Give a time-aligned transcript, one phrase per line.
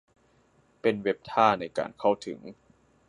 [0.81, 2.39] เป็นเว็บท่าในการเข้าถึง